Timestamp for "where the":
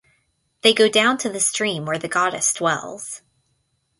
1.85-2.07